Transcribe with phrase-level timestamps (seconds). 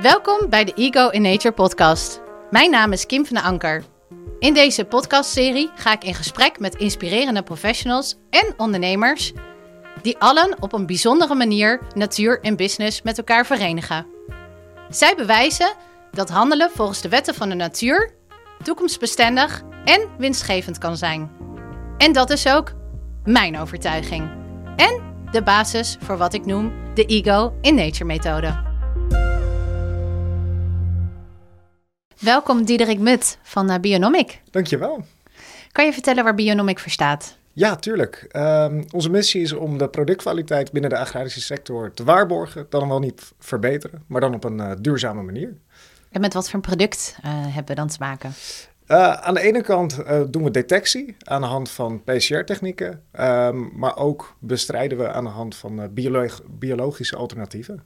[0.00, 2.20] Welkom bij de Ego in Nature podcast.
[2.50, 3.84] Mijn naam is Kim van de Anker.
[4.38, 9.32] In deze podcastserie ga ik in gesprek met inspirerende professionals en ondernemers
[10.02, 14.06] die allen op een bijzondere manier natuur en business met elkaar verenigen.
[14.88, 15.74] Zij bewijzen
[16.10, 18.14] dat handelen volgens de wetten van de natuur
[18.62, 21.30] toekomstbestendig en winstgevend kan zijn.
[21.98, 22.72] En dat is ook
[23.24, 24.30] mijn overtuiging.
[24.76, 28.68] En de basis voor wat ik noem de Ego in Nature methode.
[32.20, 34.40] Welkom Diederik Mut van uh, Bionomic.
[34.50, 35.04] Dankjewel.
[35.72, 37.36] Kan je vertellen waar Bionomic voor staat?
[37.52, 38.26] Ja, tuurlijk.
[38.32, 42.66] Um, onze missie is om de productkwaliteit binnen de agrarische sector te waarborgen.
[42.68, 45.56] Dan wel niet verbeteren, maar dan op een uh, duurzame manier.
[46.10, 48.32] En met wat voor een product uh, hebben we dan te maken?
[48.86, 53.70] Uh, aan de ene kant uh, doen we detectie aan de hand van PCR-technieken, um,
[53.74, 57.82] maar ook bestrijden we aan de hand van biolog biologische alternatieven.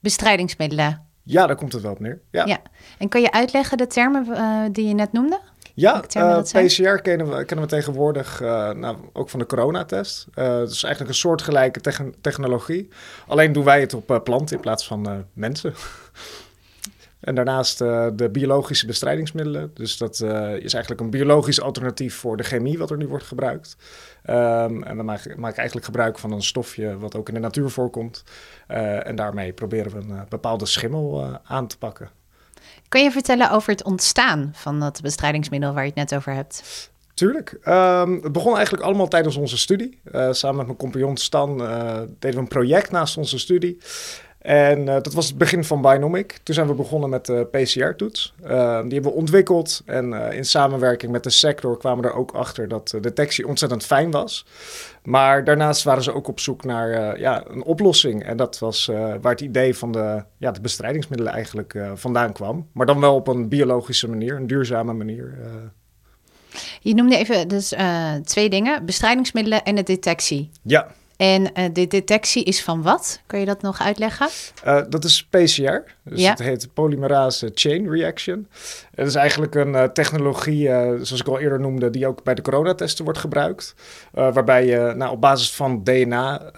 [0.00, 1.13] Bestrijdingsmiddelen?
[1.24, 2.20] Ja, daar komt het wel op neer.
[2.30, 2.46] Ja.
[2.46, 2.58] ja.
[2.98, 4.26] En kan je uitleggen de termen
[4.72, 5.40] die je net noemde?
[5.74, 10.26] Ja, PCR kennen we, kennen we tegenwoordig nou, ook van de coronatest.
[10.34, 12.88] het is eigenlijk een soortgelijke te technologie.
[13.26, 15.74] Alleen doen wij het op planten in plaats van mensen.
[17.24, 19.70] En daarnaast uh, de biologische bestrijdingsmiddelen.
[19.74, 23.24] Dus dat uh, is eigenlijk een biologisch alternatief voor de chemie wat er nu wordt
[23.24, 23.76] gebruikt.
[24.30, 27.70] Um, en we maken, maken, eigenlijk gebruik van een stofje wat ook in de natuur
[27.70, 28.24] voorkomt.
[28.68, 32.10] Uh, en daarmee proberen we een bepaalde schimmel aan te pakken.
[32.88, 36.90] Kan je vertellen over het ontstaan van dat bestrijdingsmiddel waar je het net over hebt?
[37.14, 37.58] Tuurlijk.
[37.64, 40.00] Um, het begon eigenlijk allemaal tijdens onze studie.
[40.30, 41.58] samen met mijn compagnon Stan
[42.18, 43.78] deden we een project naast onze studie.
[44.44, 46.38] En uh, dat was het begin van Binomic.
[46.42, 48.34] Toen zijn we begonnen met de PCR-toets.
[48.42, 48.48] Uh,
[48.82, 52.32] die hebben we ontwikkeld en uh, in samenwerking met de sector kwamen we er ook
[52.32, 54.46] achter dat de detectie ontzettend fijn was.
[55.02, 58.24] Maar daarnaast waren ze ook op zoek naar ja, een oplossing.
[58.24, 58.86] En dat was
[59.20, 62.68] waar het idee van de, ja, de bestrijdingsmiddelen eigenlijk vandaan kwam.
[62.72, 65.38] Maar dan wel op een biologische manier, een duurzame manier.
[66.80, 67.74] Je noemde even dus
[68.24, 70.50] twee dingen, bestrijdingsmiddelen en de detectie.
[70.62, 70.86] Ja.
[71.16, 73.20] En uh, de detectie is van wat?
[73.26, 74.28] Kun je dat nog uitleggen?
[74.66, 75.92] Uh, dat is PCR.
[76.02, 76.30] Dus ja.
[76.30, 78.48] het heet polymerase chain reaction.
[78.94, 80.66] Het is eigenlijk een uh, technologie,
[81.02, 83.74] zoals ik al eerder noemde, die ook bij de coronatesten wordt gebruikt.
[84.12, 86.52] waarbij je nou, op basis van DNA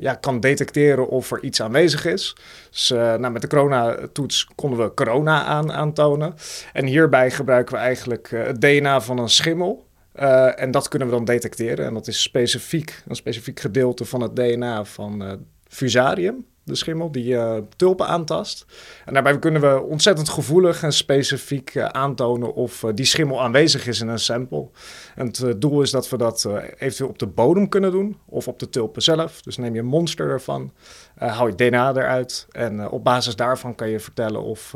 [0.00, 2.36] ja, kan detecteren of er iets aanwezig is.
[2.70, 6.34] Dus nou, met de coronatoets konden we corona aan, aantonen.
[6.72, 9.88] En hierbij gebruiken we eigenlijk het DNA van een schimmel.
[10.20, 11.86] Uh, en dat kunnen we dan detecteren.
[11.86, 15.32] En dat is specifiek, een specifiek gedeelte van het DNA van uh,
[15.68, 18.66] Fusarium, de schimmel, die uh, tulpen aantast.
[19.04, 24.08] En daarbij kunnen we ontzettend gevoelig en specifiek aantonen of die schimmel aanwezig is in
[24.08, 24.68] een sample.
[25.14, 26.48] En het doel is dat we dat
[26.78, 29.42] eventueel op de bodem kunnen doen of op de tulpen zelf.
[29.42, 30.72] Dus neem je een monster ervan,
[31.14, 34.74] haal je DNA eruit en op basis daarvan kan je vertellen of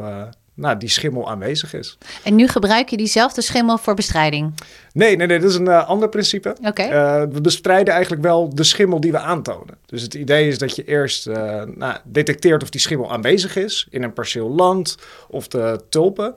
[0.55, 1.99] nou, die schimmel aanwezig is.
[2.23, 4.55] En nu gebruik je diezelfde schimmel voor bestrijding?
[4.93, 6.57] Nee, nee, nee dat is een uh, ander principe.
[6.63, 6.87] Okay.
[6.87, 9.77] Uh, we bestrijden eigenlijk wel de schimmel die we aantonen.
[9.87, 13.87] Dus het idee is dat je eerst uh, nou, detecteert of die schimmel aanwezig is
[13.91, 14.99] in een perceel land
[15.29, 16.35] of de tulpen.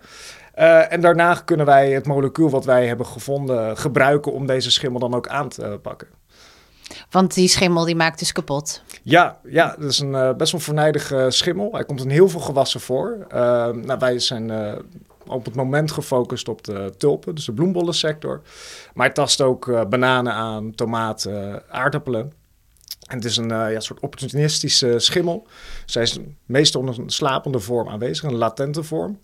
[0.89, 5.13] en daarna kunnen wij het molecuul wat wij hebben gevonden gebruiken om deze schimmel dan
[5.13, 6.07] ook aan te pakken.
[7.09, 8.81] Want die schimmel die maakt dus kapot.
[9.03, 11.69] Ja, ja dat is een uh, best wel vernijdige schimmel.
[11.71, 13.17] Hij komt in heel veel gewassen voor.
[13.33, 13.37] Uh,
[13.67, 14.73] nou, wij zijn uh,
[15.27, 18.41] op het moment gefocust op de tulpen, dus de bloembollensector.
[18.93, 22.36] Maar hij tast ook bananen aan, tomaten, aardappelen.
[23.07, 25.47] En het is een ja, soort opportunistische schimmel.
[25.85, 29.19] Zij is meestal in een slapende vorm aanwezig, een latente vorm.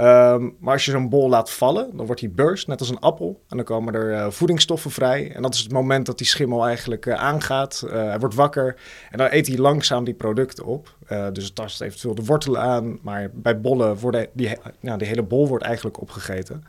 [0.00, 2.98] Um, maar als je zo'n bol laat vallen, dan wordt die burst, net als een
[2.98, 3.42] appel.
[3.48, 5.32] En dan komen er uh, voedingsstoffen vrij.
[5.34, 7.84] En dat is het moment dat die schimmel eigenlijk uh, aangaat.
[7.90, 8.76] Hij wordt wakker
[9.10, 10.96] en dan eet hij langzaam die producten op.
[11.32, 12.98] dus het tast eventueel de wortelen aan.
[13.02, 16.64] Maar bij bollen worden die, nou, die hele bol wordt eigenlijk opgegeten.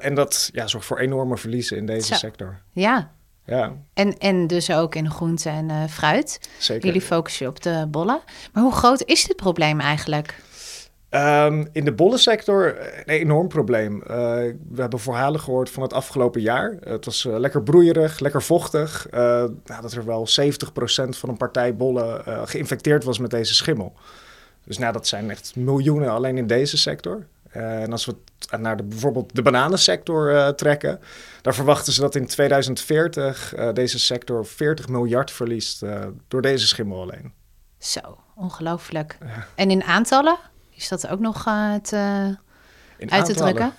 [0.00, 2.14] en dat ja, zorgt voor enorme verliezen in deze Zo.
[2.14, 2.58] sector.
[2.72, 3.10] Ja,
[3.50, 3.72] ja.
[3.94, 6.50] En, en dus ook in groente en uh, fruit.
[6.58, 6.86] Zeker.
[6.86, 8.20] Jullie focussen op de bollen.
[8.52, 10.34] Maar hoe groot is dit probleem eigenlijk?
[11.10, 13.94] Um, in de bollensector een enorm probleem.
[13.94, 14.06] Uh,
[14.68, 16.72] we hebben verhalen gehoord van het afgelopen jaar.
[16.72, 19.06] Uh, het was uh, lekker broeierig, lekker vochtig.
[19.10, 20.32] nou, dat er wel 70%
[21.08, 23.92] van een partij bollen geïnfecteerd was met deze schimmel.
[24.64, 27.26] Dus nou, dat zijn echt miljoenen alleen in deze sector.
[27.50, 28.16] En als we
[28.58, 31.00] naar de, bijvoorbeeld de bananensector trekken,
[31.42, 35.82] daar verwachten ze dat in 2040 deze sector 40 miljard verliest
[36.28, 37.32] door deze schimmel alleen.
[37.78, 38.00] Zo,
[38.36, 39.16] ongelooflijk.
[39.20, 39.46] Ja.
[39.54, 40.38] En in aantallen?
[40.74, 43.72] Is dat ook nog uit te drukken?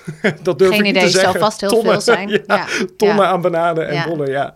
[0.42, 1.32] dat durf Geen ik niet idee, zeggen.
[1.32, 2.28] zal vast heel tonnen, veel zijn.
[2.30, 2.66] Ja, Ja,
[2.96, 4.54] tonnen aan bananen en bollen, ja.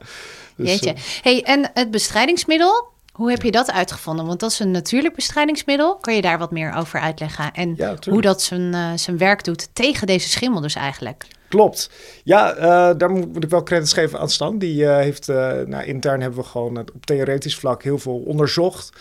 [0.56, 0.92] Dus, Jeetje.
[0.92, 4.26] eh, Hey, en het bestrijdingsmiddel, Hoe heb je dat uitgevonden?
[4.26, 5.96] Want dat is een natuurlijk bestrijdingsmiddel.
[5.96, 7.52] Kan je daar wat meer over uitleggen?
[7.52, 7.76] En
[8.10, 11.26] hoe dat zijn, uh, zijn werk doet tegen deze schimmel dus eigenlijk?
[11.48, 11.90] Klopt.
[12.25, 14.58] Ja, uh, daar moet, ik wel credits geven aan Stan.
[14.58, 18.93] Die uh, heeft, uh, nou, intern hebben we gewoon op theoretisch vlak heel veel onderzocht.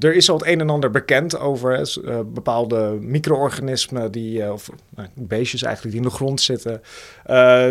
[0.00, 5.62] er is al het een en ander bekend over bepaalde micro-organismen, die, of nou, beestjes
[5.62, 6.82] eigenlijk, die in de grond zitten,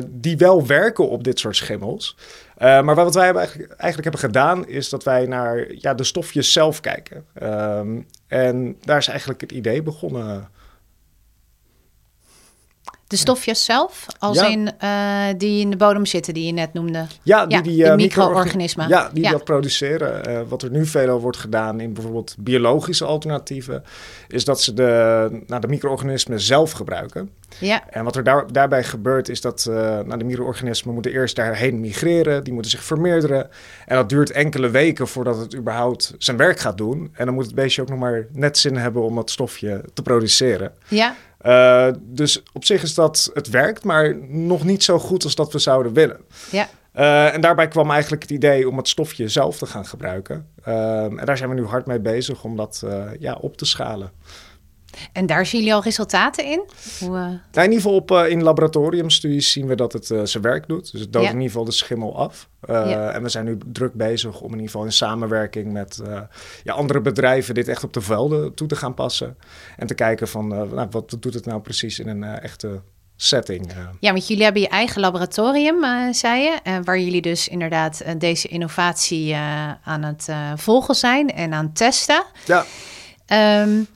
[0.07, 2.17] die wel werken op dit soort schimmels.
[2.57, 6.53] maar wat wij hebben eigenlijk, eigenlijk, hebben gedaan, is dat wij naar ja, de stofjes
[6.53, 7.25] zelf kijken.
[7.43, 10.49] Um, en daar is eigenlijk het idee begonnen
[13.09, 17.05] de stofjes zelf, als in uh, die in de bodem zitten, die je net noemde.
[17.23, 18.87] Ja, die, die uh, micro-organismen.
[18.87, 20.29] Ja, die dat produceren.
[20.29, 23.83] Uh, wat er nu veel wordt gedaan in bijvoorbeeld biologische alternatieven,
[24.27, 27.29] is dat ze de, nou, de micro-organismen zelf gebruiken.
[27.59, 27.89] Ja.
[27.89, 32.43] En wat er daar, daarbij gebeurt, is dat nou, de micro-organismen moeten eerst daarheen migreren,
[32.43, 33.49] die moeten zich vermeerderen.
[33.85, 37.11] En dat duurt enkele weken voordat het überhaupt zijn werk gaat doen.
[37.13, 40.01] En dan moet het beestje ook nog maar net zin hebben om dat stofje te
[40.01, 40.73] produceren.
[40.87, 41.15] Ja.
[41.45, 45.51] Uh, dus op zich is dat, het werkt, maar nog niet zo goed als dat
[45.51, 46.19] we zouden willen.
[46.51, 46.67] Ja.
[46.95, 50.47] Uh, en daarbij kwam eigenlijk het idee om het stofje zelf te gaan gebruiken.
[50.67, 52.83] Uh, en daar zijn we nu hard mee bezig om dat
[53.19, 54.11] ja, op te schalen.
[55.13, 56.63] En daar zien jullie al resultaten in?
[56.99, 57.63] Hoe, uh...
[57.63, 60.91] in ieder geval op, uh, in laboratoriumstudies zien we dat het uh, zijn werk doet.
[60.91, 62.49] Dus het doodt in ieder geval de schimmel af.
[62.67, 63.11] Ja.
[63.11, 66.01] En we zijn nu druk bezig om in ieder geval in samenwerking met
[66.63, 69.37] ja, andere bedrijven dit echt op de velden toe te gaan passen.
[69.77, 72.81] En te kijken van nou, wat doet het nou precies in een echte
[73.15, 73.71] setting.
[73.99, 79.35] Ja, want jullie hebben je eigen laboratorium, zei je, waar jullie dus inderdaad deze innovatie
[79.83, 82.23] aan het volgen zijn en aan het testen.
[82.45, 82.65] Ja.
[83.61, 83.87] Um,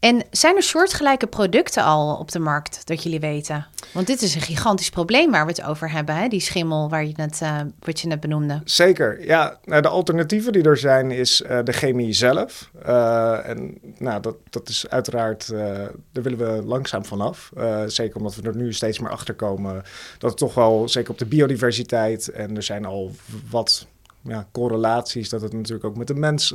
[0.00, 3.66] en zijn er soortgelijke producten al op de markt dat jullie weten?
[3.92, 6.28] Want dit is een gigantisch probleem waar we het over hebben, hè?
[6.28, 8.60] die schimmel waar je net, uh, wat je net benoemde.
[8.64, 9.58] Zeker, ja.
[9.64, 12.70] Nou, de alternatieven die er zijn is uh, de chemie zelf.
[12.86, 17.50] Uh, en nou, dat, dat is uiteraard, daar willen we langzaam vanaf.
[17.86, 19.82] zeker omdat we er nu steeds meer achter komen
[20.18, 23.10] dat het toch wel, zeker op de biodiversiteit, en er zijn al
[23.50, 23.86] wat
[24.22, 26.54] ja, correlaties, dat het natuurlijk ook met de mens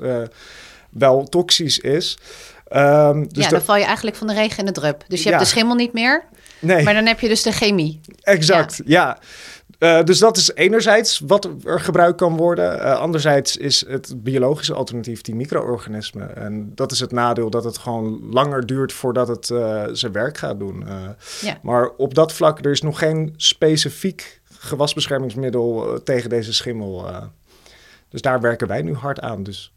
[0.90, 2.18] wel toxisch is.
[2.74, 5.04] Um, dus ja, dan val je eigenlijk van de regen in de drup.
[5.08, 6.24] Dus je hebt de schimmel niet meer,
[6.60, 6.84] nee.
[6.84, 8.00] maar dan heb je dus de chemie.
[8.22, 9.18] Exact, ja.
[9.80, 12.76] Uh, dus dat is enerzijds wat er gebruikt kan worden.
[12.76, 16.36] Uh, anderzijds is het biologische alternatief die micro-organismen.
[16.36, 20.38] En dat is het nadeel dat het gewoon langer duurt voordat het uh, zijn werk
[20.38, 20.84] gaat doen.
[21.42, 21.58] Ja.
[21.62, 27.06] Maar op dat vlak, er is nog geen specifiek gewasbeschermingsmiddel tegen deze schimmel.
[28.16, 29.44] Dus daar werken wij nu hard aan.
[29.44, 29.72] Dus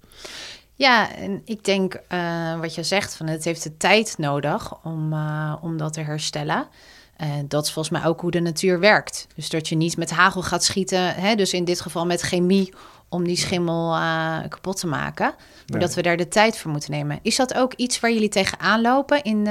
[0.74, 5.12] ja, en ik denk uh, wat je zegt, van het heeft de tijd nodig om,
[5.12, 6.66] uh, om dat te herstellen.
[7.20, 9.26] Uh, dat is volgens mij ook hoe de natuur werkt.
[9.34, 12.72] Dus dat je niet met hagel gaat schieten, hè, dus in dit geval met chemie,
[13.08, 13.90] om die schimmel
[14.48, 15.26] kapot te maken.
[15.26, 15.80] Maar nee.
[15.80, 17.18] dat we daar de tijd voor moeten nemen.
[17.22, 19.46] Is dat ook iets waar jullie tegenaan lopen in,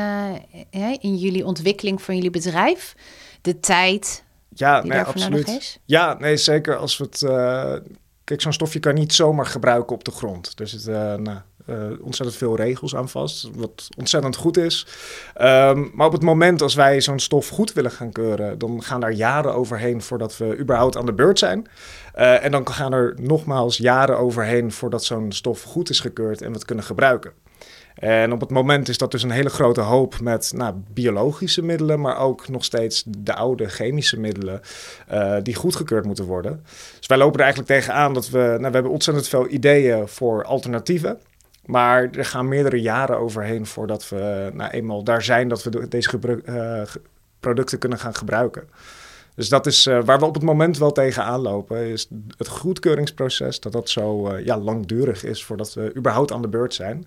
[1.00, 2.96] in jullie ontwikkeling van jullie bedrijf?
[3.42, 5.30] De tijd ja, nee, absoluut.
[5.30, 5.80] nodig is?
[5.86, 7.22] Ja, nee, zeker als we het
[8.28, 10.54] Kijk, zo'n stofje kan niet zomaar gebruiken op de grond.
[10.60, 14.88] Er zitten uh, nou, uh, ontzettend veel regels aan vast, wat ontzettend goed is.
[15.42, 19.00] Um, maar op het moment als wij zo'n stof goed willen gaan keuren, dan gaan
[19.00, 21.68] daar jaren overheen voordat we überhaupt aan de beurt zijn.
[22.16, 26.48] Uh, en dan gaan er nogmaals jaren overheen voordat zo'n stof goed is gekeurd en
[26.48, 27.32] we het kunnen gebruiken.
[28.00, 32.02] En op het moment is dat dus een hele grote hoop met nou, biologische middelen,
[32.02, 34.62] maar ook nog steeds de oude chemische middelen
[35.12, 36.64] uh, die goedgekeurd moeten worden.
[36.98, 40.44] Dus wij lopen er eigenlijk tegenaan dat we, nou, we hebben ontzettend veel ideeën voor
[40.44, 41.20] alternatieven.
[41.66, 46.20] Maar er gaan meerdere jaren overheen voordat we nou, eenmaal daar zijn dat we deze
[46.46, 46.82] uh,
[47.40, 48.70] producten kunnen gaan gebruiken.
[49.36, 53.60] Dus dat is uh, waar we op het moment wel tegenaan lopen, is het goedkeuringsproces,
[53.60, 57.06] dat dat zo ja, langdurig is voordat we überhaupt aan de beurt zijn.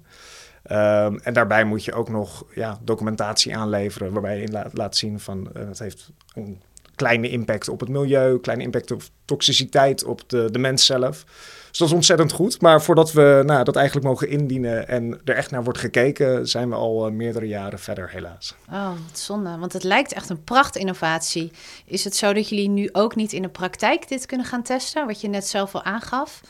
[0.70, 5.20] Um, en daarbij moet je ook nog ja, documentatie aanleveren waarbij je laat, laat zien
[5.20, 6.62] van het heeft een
[6.94, 11.24] kleine impact op het milieu, kleine impact op toxiciteit op de, de mens zelf.
[11.68, 12.60] Dus dat is ontzettend goed.
[12.60, 16.68] Maar voordat we nou, dat eigenlijk mogen indienen en er echt naar wordt gekeken, zijn
[16.68, 18.54] we al uh, meerdere jaren verder, helaas.
[18.72, 19.56] Oh, wat zonde.
[19.58, 21.50] Want het lijkt echt een prachtinnovatie.
[21.84, 25.06] Is het zo dat jullie nu ook niet in de praktijk dit kunnen gaan testen,
[25.06, 26.40] wat je net zelf al aangaf?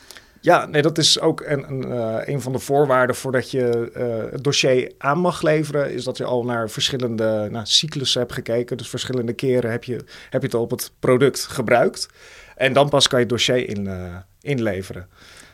[0.41, 1.91] Ja, nee, dat is ook een, een,
[2.31, 5.93] een van de voorwaarden voordat je uh, het dossier aan mag leveren.
[5.93, 8.77] Is dat je al naar verschillende nou, cyclussen hebt gekeken.
[8.77, 9.95] Dus verschillende keren heb je,
[10.29, 12.09] heb je het al op het product gebruikt.
[12.55, 15.07] En dan pas kan je het dossier in, uh, inleveren.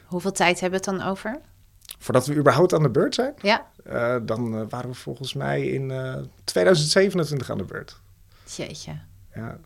[0.06, 1.40] Hoeveel tijd hebben we het dan over?
[2.00, 3.34] Voordat we überhaupt aan de beurt zijn?
[3.42, 3.66] Ja.
[4.22, 5.94] dan waren we volgens mij in
[6.44, 8.00] 2027 aan de beurt.
[8.56, 9.00] Jeetje.
[9.34, 9.58] Ja.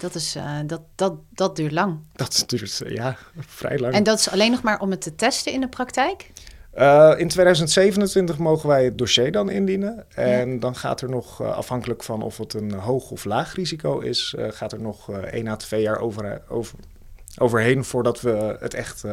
[0.00, 1.98] Dat, is, uh, dat, dat, dat duurt lang.
[2.12, 3.94] Dat duurt, ja, vrij lang.
[3.94, 6.30] En dat is alleen nog maar om het te testen in de praktijk?
[6.74, 10.04] Uh, in 2027 mogen wij het dossier dan indienen.
[10.14, 14.34] En dan gaat er nog, afhankelijk van of het een hoog of laag risico is,
[14.38, 16.78] gaat er nog één à twee jaar over, over,
[17.38, 19.04] overheen voordat we het echt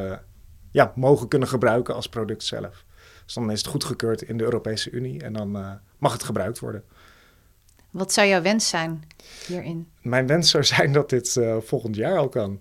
[0.72, 2.86] ja, mogen kunnen gebruiken als product zelf.
[3.25, 6.84] Dus dan is het goedgekeurd in de Europese Unie en dan mag het gebruikt worden.
[7.89, 9.03] Wat zou jouw wens zijn
[9.48, 9.88] hierin?
[10.01, 12.60] Mijn wens zou zijn dat dit volgend jaar al kan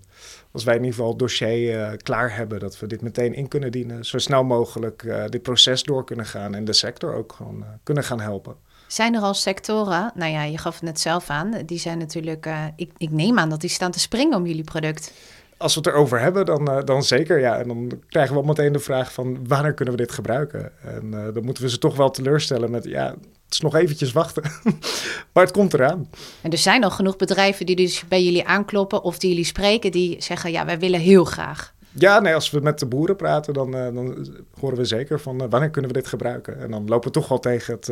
[0.57, 3.47] als wij in ieder geval het dossier uh, klaar hebben, dat we dit meteen in
[3.47, 7.33] kunnen dienen, zo snel mogelijk uh, dit proces door kunnen gaan en de sector ook
[7.33, 8.55] gewoon kunnen gaan helpen.
[8.87, 12.49] Zijn er al sectoren, nou ja, je gaf het net zelf aan, die zijn natuurlijk,
[12.75, 15.13] ik, ik neem aan dat die staan te springen om jullie product.
[15.57, 17.57] Als we het erover hebben, dan, dan zeker ja.
[17.57, 20.71] En dan krijgen we meteen de vraag van wanneer kunnen we dit gebruiken?
[20.81, 23.15] En dan moeten we ze toch wel teleurstellen met ja,
[23.47, 24.43] het is nog eventjes wachten.
[25.33, 26.09] maar het komt eraan.
[26.41, 29.91] En er zijn al genoeg bedrijven die dus bij jullie aankloppen of die jullie spreken,
[29.91, 31.73] die zeggen: ja, wij willen heel graag.
[31.91, 34.27] Ja, nee, als we met de boeren praten, dan, uh, dan
[34.59, 36.59] horen we zeker van wanneer kunnen we dit gebruiken.
[36.59, 37.91] En dan lopen we toch wel tegen het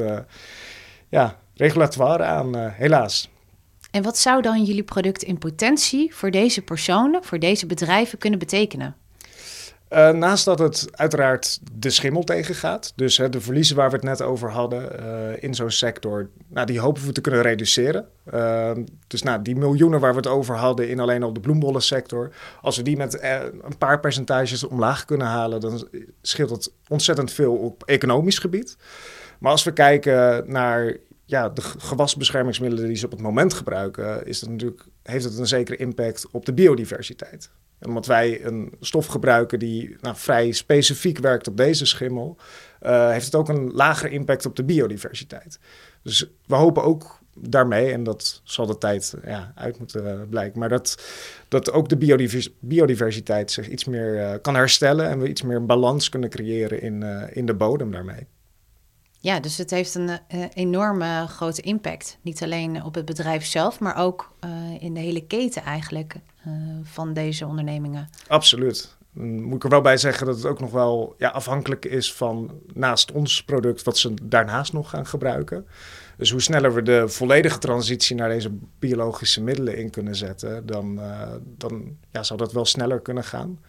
[1.09, 3.29] ja, regulatoire aan, helaas.
[3.95, 8.39] En wat zou dan jullie product in potentie voor deze personen, voor deze bedrijven kunnen
[8.39, 8.95] betekenen?
[9.89, 14.05] Uh, naast dat het uiteraard de schimmel tegengaat, dus hè, de verliezen waar we het
[14.05, 18.07] net over hadden uh, in zo'n sector, nou, die hopen we te kunnen reduceren.
[18.33, 18.71] Uh,
[19.07, 22.77] dus nou, die miljoenen waar we het over hadden in alleen al de bloembollensector, als
[22.77, 23.21] we die met
[23.61, 25.87] een paar percentages omlaag kunnen halen, dan
[26.21, 28.77] scheelt het ontzettend veel op economisch gebied.
[29.39, 34.39] Maar als we kijken naar ja, de gewasbeschermingsmiddelen die ze op het moment gebruiken, is
[34.39, 37.49] dat natuurlijk, heeft het een zekere impact op de biodiversiteit
[37.81, 42.37] omdat wij een stof gebruiken die nou, vrij specifiek werkt op deze schimmel,
[42.81, 45.59] uh, heeft het ook een lagere impact op de biodiversiteit.
[46.01, 50.69] Dus we hopen ook daarmee, en dat zal de tijd ja, uit moeten blijken, maar
[50.69, 51.03] dat,
[51.47, 55.65] dat ook de biodivers biodiversiteit zich iets meer uh, kan herstellen en we iets meer
[55.65, 57.03] balans kunnen creëren in,
[57.33, 58.27] in de bodem daarmee.
[59.25, 62.17] Ja, dus het heeft een uh, enorme grote impact.
[62.21, 66.15] Niet alleen op het bedrijf zelf, maar ook uh, in de hele keten eigenlijk
[66.47, 66.53] uh,
[66.83, 68.09] van deze ondernemingen.
[68.27, 68.97] Absoluut.
[69.11, 72.51] Moet ik er wel bij zeggen dat het ook nog wel ja, afhankelijk is van
[72.73, 75.67] naast ons product wat ze daarnaast nog gaan gebruiken.
[76.17, 80.99] Dus hoe sneller we de volledige transitie naar deze biologische middelen in kunnen zetten, dan,
[81.57, 83.59] dan ja, zou dat wel sneller kunnen gaan.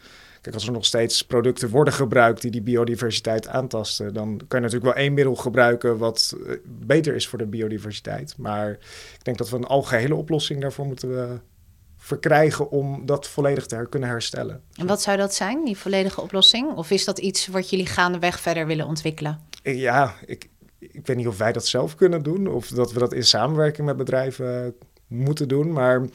[0.46, 4.66] Kijk, als er nog steeds producten worden gebruikt die die biodiversiteit aantasten, dan kan je
[4.66, 8.34] natuurlijk wel één middel gebruiken wat eh, beter is voor de biodiversiteit.
[8.38, 11.30] Maar ik denk dat we een algehele oplossing daarvoor moeten eh,
[11.96, 14.62] verkrijgen om dat volledig te kunnen herstellen.
[14.74, 16.76] En wat zou dat zijn, die volledige oplossing?
[16.76, 19.40] Of is dat iets wat jullie gaandeweg verder willen ontwikkelen?
[19.62, 20.48] Ja, ik,
[20.78, 23.86] ik weet niet of wij dat zelf kunnen doen of dat we dat in samenwerking
[23.86, 24.74] met bedrijven
[25.06, 25.72] moeten doen.
[25.72, 26.06] Maar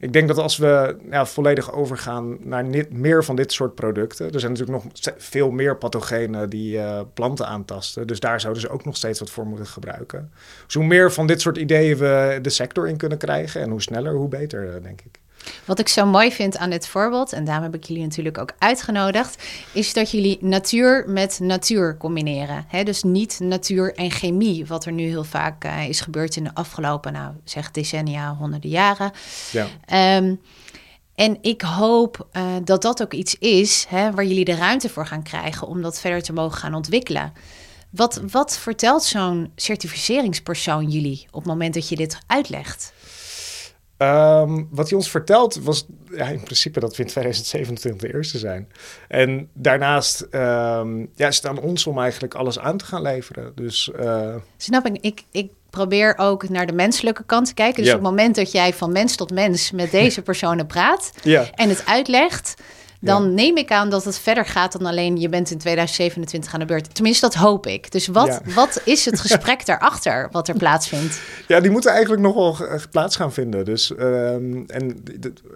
[0.00, 4.32] ik denk dat als we volledig overgaan naar meer van dit soort producten.
[4.32, 8.06] Er zijn natuurlijk nog veel meer pathogenen die uh, planten aantasten.
[8.06, 10.32] Dus daar zouden ze ook nog steeds wat voor moeten gebruiken.
[10.64, 13.82] Dus hoe meer van dit soort ideeën we de sector in kunnen krijgen en hoe
[13.82, 15.20] sneller, hoe beter, eh, denk ik.
[15.64, 18.52] Wat ik zo mooi vind aan dit voorbeeld, en daarom heb ik jullie natuurlijk ook
[18.58, 19.42] uitgenodigd,
[19.72, 22.64] is dat jullie natuur met natuur combineren.
[22.68, 26.44] He, dus niet natuur en chemie, wat er nu heel vaak uh, is gebeurd in
[26.44, 29.12] de afgelopen, nou zeg decennia, honderden jaren.
[29.50, 30.16] Ja.
[30.16, 30.40] Um,
[31.14, 35.06] en ik hoop uh, dat dat ook iets is hè, waar jullie de ruimte voor
[35.06, 37.32] gaan krijgen om dat verder te mogen gaan ontwikkelen.
[37.90, 42.92] Wat, wat vertelt zo'n certificeringspersoon jullie op het moment dat je dit uitlegt?
[43.98, 48.38] Um, wat hij ons vertelt was ja, in principe dat we in 2027 de eerste
[48.38, 48.68] zijn.
[49.08, 53.52] En daarnaast um, ja, is het aan ons om eigenlijk alles aan te gaan leveren.
[53.54, 54.34] Dus, uh...
[54.56, 54.98] Snap ik.
[55.00, 55.24] ik.
[55.30, 57.76] Ik probeer ook naar de menselijke kant te kijken.
[57.76, 57.98] Dus ja.
[57.98, 61.50] op het moment dat jij van mens tot mens met deze personen praat ja.
[61.54, 62.54] en het uitlegt
[63.00, 66.60] dan neem ik aan dat het verder gaat dan alleen je bent in 2027 aan
[66.60, 66.94] de beurt.
[66.94, 67.92] Tenminste, dat hoop ik.
[67.92, 71.20] Dus wat, wat is het gesprek daarachter wat er plaatsvindt?
[71.46, 73.64] Ja, die moeten eigenlijk nog wel plaats gaan vinden.
[73.64, 75.02] Dus, um, en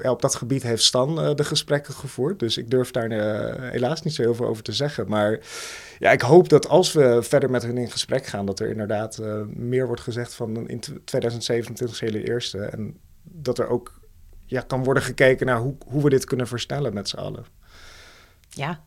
[0.03, 2.39] ja, op dat gebied heeft Stan uh, de gesprekken gevoerd.
[2.39, 5.09] Dus ik durf daar uh, helaas niet zo heel veel over te zeggen.
[5.09, 5.41] Maar
[5.99, 9.19] ja, ik hoop dat als we verder met hun in gesprek gaan, dat er inderdaad
[9.21, 12.59] uh, meer wordt gezegd van in 2027 hele eerste.
[12.59, 14.01] En dat er ook
[14.53, 17.45] ja, kan worden gekeken naar hoe, hoe we dit kunnen versnellen met z'n allen.
[18.51, 18.81] Ja.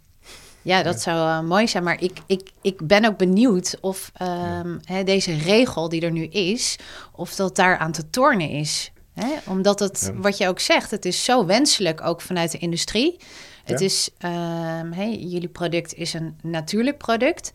[0.62, 1.84] Ja, dat zou uh, mooi zijn.
[1.84, 6.26] Maar ik, ik, ik ben ook benieuwd of um, hè, deze regel die er nu
[6.26, 6.76] is,
[7.12, 8.92] of dat daaraan te tornen is.
[9.14, 9.30] Hè?
[9.46, 13.20] Omdat het, wat je ook zegt, het is zo wenselijk, ook vanuit de industrie.
[13.64, 17.52] Het is, um, hey, jullie product is een natuurlijk product.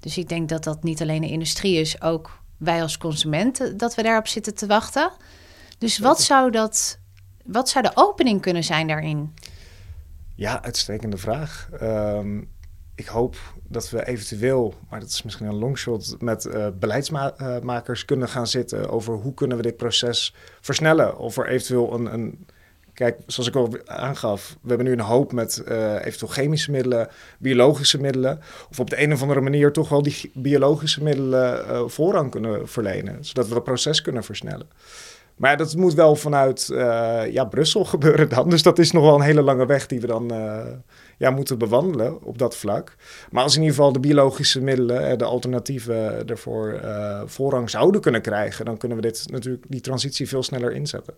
[0.00, 3.94] Dus ik denk dat dat niet alleen de industrie is, ook wij als consumenten, dat
[3.94, 5.10] we daarop zitten te wachten.
[5.78, 6.98] Dus wat zou dat
[7.44, 9.34] wat zou de opening kunnen zijn daarin?
[10.34, 11.68] Ja, uitstekende vraag.
[11.78, 12.40] Ehm,
[12.94, 13.36] ik hoop
[13.68, 18.90] dat we eventueel, maar dat is misschien een longshot, met uh, beleidsmakers kunnen gaan zitten
[18.90, 21.18] over hoe kunnen we dit proces versnellen.
[21.18, 22.46] Of er eventueel een, een
[22.94, 27.08] Kijk, zoals ik al aangaf, we hebben nu een hoop met uh, eventueel chemische middelen,
[27.38, 28.40] biologische middelen.
[28.70, 32.68] Of op de een of andere manier toch wel die biologische middelen uh, voorrang kunnen
[32.68, 34.66] verlenen, zodat we het proces kunnen versnellen.
[35.42, 38.48] Maar dat moet wel vanuit uh, ja, Brussel gebeuren dan.
[38.48, 40.30] Dus dat is nog wel een hele lange weg die we dan
[41.18, 42.96] ja, moeten bewandelen op dat vlak.
[43.30, 46.80] Maar als in ieder geval de biologische middelen, de alternatieven ervoor
[47.26, 51.14] voorrang zouden kunnen krijgen, dan kunnen we dit natuurlijk die transitie veel sneller inzetten.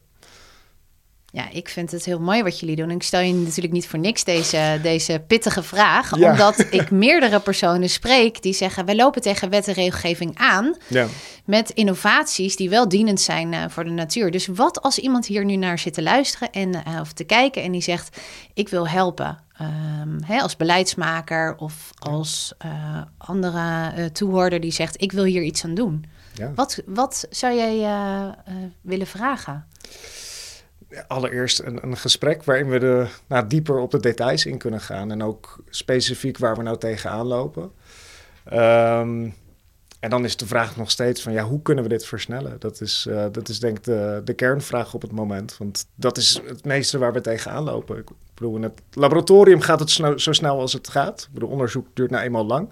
[1.35, 2.91] Ja, ik vind het heel mooi wat jullie doen.
[2.91, 6.13] ik stel je natuurlijk niet voor niks deze, deze pittige vraag.
[6.13, 8.85] Omdat ik meerdere personen spreek die zeggen...
[8.85, 10.77] we lopen tegen wet en regelgeving aan...
[10.89, 11.07] Ja.
[11.45, 14.31] met innovaties die wel dienend zijn uh, voor de natuur.
[14.31, 17.63] Dus wat als iemand hier nu naar zit te luisteren en, uh, of te kijken...
[17.63, 18.21] en die zegt,
[18.53, 19.39] ik wil helpen.
[19.61, 25.03] Um, hè, als beleidsmaker of als uh, andere toehoorder die zegt...
[25.03, 26.05] ik wil hier iets aan doen.
[26.35, 26.53] Ja.
[26.55, 27.91] Wat, wat zou jij
[28.81, 29.67] willen vragen?
[31.07, 35.11] Allereerst een, een gesprek waarin we de, nou, dieper op de details in kunnen gaan.
[35.11, 37.73] En ook specifiek waar we nou tegenaan lopen.
[38.53, 39.35] Um,
[40.05, 42.57] en dan is de vraag nog steeds van ja, hoe kunnen we dit versnellen?
[42.59, 45.57] Dat is, uh, dat is denk ik de, de kernvraag op het moment.
[45.59, 47.99] Want dat is het meeste waar we tegenaan lopen.
[47.99, 51.23] Ik bedoel, in het laboratorium gaat het snel, zo snel als het gaat.
[51.23, 52.69] Ik bedoel, onderzoek duurt nou eenmaal lang.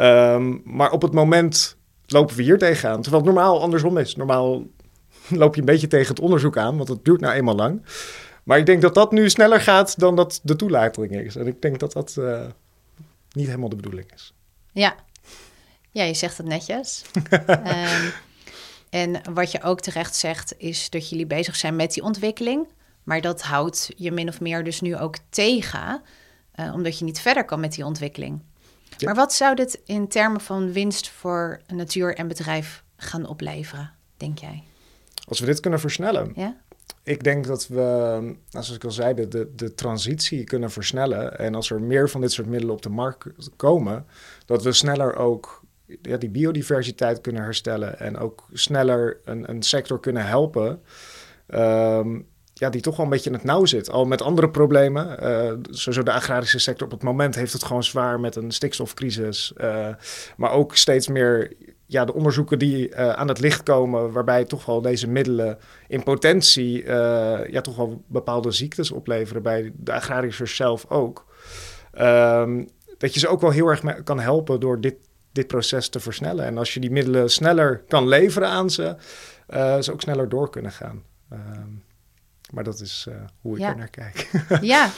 [0.00, 3.02] Um, maar op het moment lopen we hier tegenaan.
[3.02, 4.16] Terwijl het normaal andersom is.
[4.16, 4.62] Normaal
[5.40, 7.82] loop je een beetje tegen het onderzoek aan, want het duurt nou eenmaal lang.
[8.44, 11.36] Maar ik denk dat dat nu sneller gaat dan dat de toelating is.
[11.36, 12.46] En ik denk dat dat uh,
[13.32, 14.34] niet helemaal de bedoeling is.
[14.72, 14.94] Ja,
[15.90, 17.04] ja je zegt het netjes.
[17.48, 18.12] um,
[18.90, 22.66] en wat je ook terecht zegt, is dat jullie bezig zijn met die ontwikkeling.
[23.02, 26.02] Maar dat houdt je min of meer dus nu ook tegen,
[26.54, 28.42] uh, omdat je niet verder kan met die ontwikkeling.
[28.96, 29.06] Ja.
[29.06, 34.38] Maar wat zou dit in termen van winst voor natuur en bedrijf gaan opleveren, denk
[34.38, 34.62] jij?
[35.24, 36.32] Als we dit kunnen versnellen.
[36.34, 36.56] Ja?
[37.02, 37.76] Ik denk dat we,
[38.20, 41.38] nou, zoals ik al zei, de, de transitie kunnen versnellen.
[41.38, 44.06] En als er meer van dit soort middelen op de markt komen,
[44.46, 45.62] dat we sneller ook
[46.02, 47.98] ja, die biodiversiteit kunnen herstellen.
[47.98, 50.82] En ook sneller een, een sector kunnen helpen.
[51.48, 53.90] Um, ja, die toch wel een beetje in het nauw zit.
[53.90, 55.22] Al met andere problemen.
[55.22, 59.52] Uh, sowieso de agrarische sector op het moment heeft het gewoon zwaar met een stikstofcrisis.
[59.56, 59.88] Uh,
[60.36, 61.52] maar ook steeds meer
[61.94, 66.02] ja, de onderzoeken die uh, aan het licht komen, waarbij toch wel deze middelen in
[66.02, 66.88] potentie uh,
[67.50, 71.26] ja, toch wel bepaalde ziektes opleveren bij de agrariërs zelf ook.
[71.98, 74.94] Um, dat je ze ook wel heel erg kan helpen door dit,
[75.32, 76.44] dit proces te versnellen.
[76.44, 78.96] En als je die middelen sneller kan leveren aan ze,
[79.48, 81.02] uh, ze ook sneller door kunnen gaan.
[81.32, 81.84] Um,
[82.50, 83.08] maar dat is
[83.40, 83.68] hoe ik ja.
[83.68, 84.30] er naar kijk.
[84.60, 84.90] ja,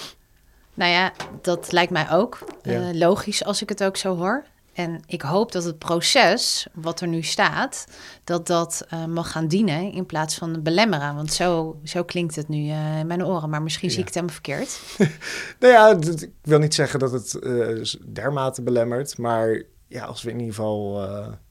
[0.75, 2.95] nou ja, dat lijkt mij ook ja.
[2.95, 4.45] logisch als ik het ook zo hoor.
[4.77, 7.87] En ik hoop dat het proces wat er nu staat,
[8.25, 11.15] dat dat uh, mag gaan dienen in plaats van belemmeren.
[11.15, 14.15] Want zo, zo klinkt het nu uh, in mijn oren, maar misschien zie ik het
[14.15, 14.81] helemaal verkeerd.
[15.61, 20.31] nou ja, ik wil niet zeggen dat het uh, dermate belemmert, maar ja, als we
[20.31, 21.01] in ieder geval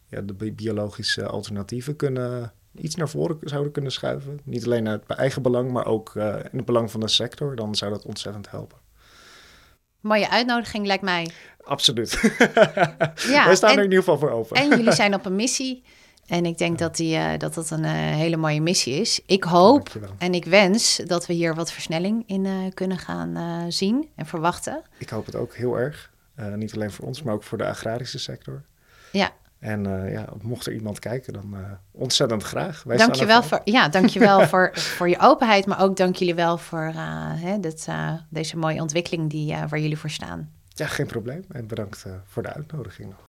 [0.08, 4.40] ja, de biologische alternatieven kunnen iets naar voren zouden kunnen schuiven.
[4.44, 7.92] Niet alleen uit eigen belang, maar ook in het belang van de sector, dan zou
[7.92, 8.78] dat ontzettend helpen.
[10.06, 11.30] Mooie uitnodiging lijkt mij.
[11.64, 12.12] Absoluut.
[13.36, 14.56] ja, Wij staan er in ieder geval voor open.
[14.58, 15.84] en jullie zijn op een missie.
[16.28, 19.22] En ik denk dat, die, uh, dat dat een uh, hele mooie missie is.
[19.26, 24.10] Ik hoop en ik wens dat we hier wat versnelling in uh, kunnen gaan zien
[24.16, 24.84] en verwachten.
[24.98, 26.12] Ik hoop het ook heel erg.
[26.56, 28.62] niet alleen voor ons, maar ook voor de agrarische sector.
[29.12, 29.32] Ja.
[29.66, 31.60] En uh, ja, mocht er iemand kijken, dan uh,
[31.92, 32.84] ontzettend graag.
[32.84, 36.92] Wij dankjewel voor, ja, dankjewel voor, voor je openheid, maar ook dank jullie wel voor
[36.96, 37.88] uh, hè, dit,
[38.30, 40.52] deze mooie ontwikkeling die, waar jullie voor staan.
[40.68, 41.46] Ja, geen probleem.
[41.50, 43.24] En bedankt voor de uitnodiging nog.